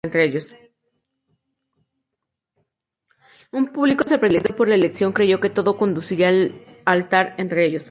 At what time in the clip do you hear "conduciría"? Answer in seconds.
5.77-6.29